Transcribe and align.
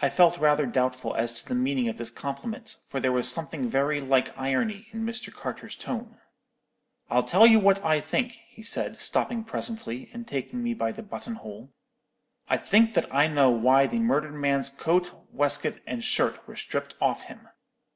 "I 0.00 0.08
felt 0.08 0.38
rather 0.38 0.66
doubtful 0.66 1.16
as 1.16 1.40
to 1.42 1.48
the 1.48 1.56
meaning 1.56 1.88
of 1.88 1.96
this 1.98 2.12
compliment, 2.12 2.76
for 2.86 3.00
there 3.00 3.10
was 3.10 3.28
something 3.28 3.66
very 3.66 4.00
like 4.00 4.32
irony 4.38 4.86
in 4.92 5.04
Mr. 5.04 5.32
Carter's 5.34 5.74
tone. 5.74 6.20
"'I'll 7.10 7.24
tell 7.24 7.44
you 7.44 7.58
what 7.58 7.84
I 7.84 8.00
think,' 8.00 8.38
he 8.46 8.62
said, 8.62 8.98
stopping 8.98 9.42
presently, 9.42 10.10
and 10.12 10.28
taking 10.28 10.62
me 10.62 10.74
by 10.74 10.92
the 10.92 11.02
button 11.02 11.34
hole. 11.34 11.72
'I 12.46 12.56
think 12.58 12.94
that 12.94 13.12
I 13.12 13.26
know 13.26 13.50
why 13.50 13.88
the 13.88 13.98
murdered 13.98 14.34
man's 14.36 14.68
coat, 14.68 15.10
waistcoat, 15.32 15.80
and 15.88 16.04
shirt 16.04 16.46
were 16.46 16.54
stripped 16.54 16.94
off 17.00 17.22
him.' 17.22 17.48